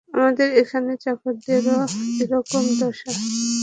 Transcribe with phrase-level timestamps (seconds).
[0.09, 1.77] আমাদের এখানে চাকরদেরও
[2.21, 3.11] এরকম দশা।